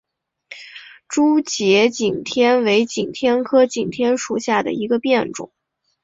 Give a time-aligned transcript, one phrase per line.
[1.07, 5.51] 珠节景天为景天科景天属下的一个变种。